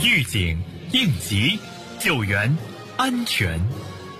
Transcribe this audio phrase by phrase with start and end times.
[0.00, 0.56] 预警、
[0.92, 1.58] 应急、
[1.98, 2.56] 救援、
[2.96, 3.60] 安全，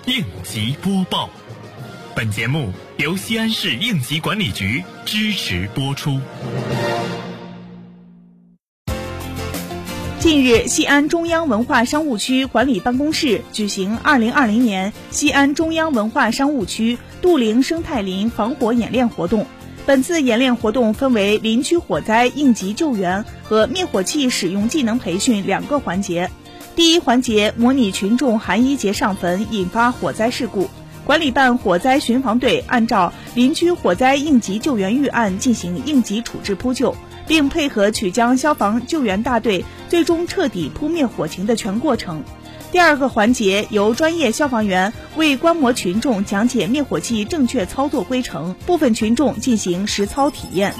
[0.07, 1.29] 应急播报。
[2.13, 6.19] 本节目由西安市应急管理局支持播出。
[10.19, 19.47] 近日，西安中央文化商务区管理办公室举行2020年西安中央文化商务区杜陵生态林防火演练活动。
[19.89, 26.29] 本次演练活动分为林区火灾应急救援和灭火器使用技能培训两个环节。
[26.75, 30.69] 第一环节模拟群众寒衣节上坟引发火灾事故，
[31.05, 36.95] 管理办火灾巡防队按照林区火灾应急救援预案进行应急处置扑救。
[37.27, 42.23] 并配合曲江消防救援大队，最终彻底扑灭火情的全过程。
[42.71, 50.73] 第二个环节由专业消防员为观摩群众讲解灭火器正确操作规程，部分群众进行实操体验。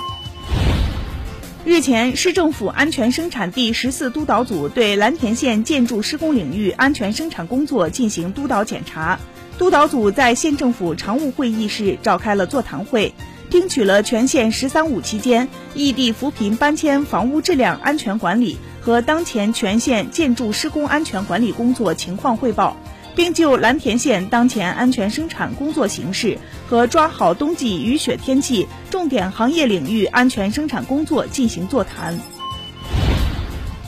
[1.66, 9.20] 日前，市政府安全生产第十四督导组对蓝田县建筑施工领域安全生产工作进行督导检查。
[9.60, 13.13] 督导组在县政府常务会议室召开了座谈会。
[13.49, 22.77] 听取了全县“十三五”期间异地扶贫搬迁房屋质量安全管理和当前全县建筑施工安全管理工作情况汇报，
[23.15, 26.37] 并就蓝田县当前安全生产工作形势
[26.70, 32.18] 和抓好冬季雨雪天气重点行业领域安全生产工作进行座谈。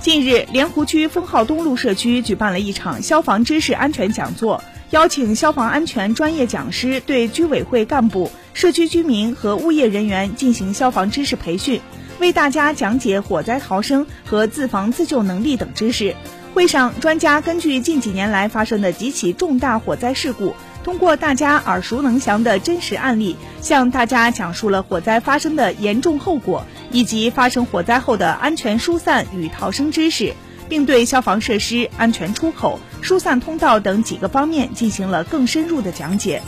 [0.01, 4.61] 近日，莲湖区丰浩东路社区举办了一场消防知识安全讲座。
[4.91, 11.79] 邀请消防安全专业讲师对居委会干部、社区居民和物业人员进行消防知识培训，
[12.19, 16.13] 为大家讲解火灾逃生和自防自救能力等知识。
[16.53, 30.33] 会上，专家根据近几年来发生的几起重大火灾事故，通过大家耳熟能详的真实案例，向大家讲述了火灾发生的严重后果以及发生火灾后的安全疏散与逃生知识。
[30.71, 36.41] 并对消防设施、安全出口、疏散通道等几个方面进行了更深入的讲解。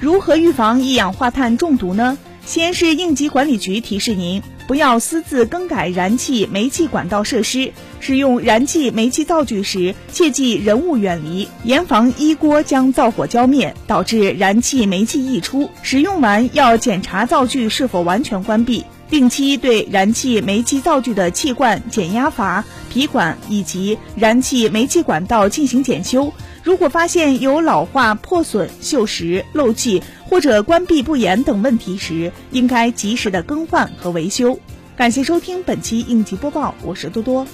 [0.00, 2.18] 如何预防一氧化碳中毒呢？
[2.44, 7.72] 西安市应急管理局提示您，不要私自更改燃气、煤气管道设施。
[8.00, 15.70] 使用燃气、煤气灶具时，切忌人物远离，严防一锅将灶火浇灭，导致燃气、煤气溢出。
[15.82, 18.84] 使用完要检查灶具是否完全关闭。
[19.10, 26.32] 定期对燃气、煤气灶具的气罐、减压阀、皮管以及燃气、煤气管道进行检修。
[26.62, 34.58] 如果发现有老化、破损、锈蚀、漏气或者关闭不严等问题时，应该及时的更换和维修。
[34.96, 37.46] 感谢收听本期应急播报，我是多多。